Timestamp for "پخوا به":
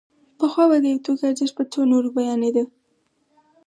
0.39-0.77